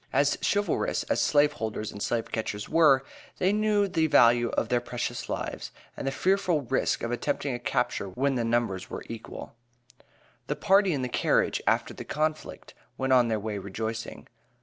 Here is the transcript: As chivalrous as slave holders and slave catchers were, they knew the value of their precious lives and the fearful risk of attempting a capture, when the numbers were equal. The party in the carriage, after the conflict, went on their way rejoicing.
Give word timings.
As 0.11 0.35
chivalrous 0.41 1.03
as 1.11 1.21
slave 1.21 1.53
holders 1.53 1.91
and 1.91 2.01
slave 2.01 2.31
catchers 2.31 2.67
were, 2.67 3.05
they 3.37 3.53
knew 3.53 3.87
the 3.87 4.07
value 4.07 4.49
of 4.53 4.67
their 4.69 4.81
precious 4.81 5.29
lives 5.29 5.71
and 5.95 6.07
the 6.07 6.11
fearful 6.11 6.63
risk 6.63 7.03
of 7.03 7.11
attempting 7.11 7.53
a 7.53 7.59
capture, 7.59 8.07
when 8.09 8.33
the 8.33 8.43
numbers 8.43 8.89
were 8.89 9.05
equal. 9.09 9.53
The 10.47 10.55
party 10.55 10.91
in 10.93 11.03
the 11.03 11.07
carriage, 11.07 11.61
after 11.67 11.93
the 11.93 12.03
conflict, 12.03 12.73
went 12.97 13.13
on 13.13 13.27
their 13.27 13.39
way 13.39 13.59
rejoicing. 13.59 14.27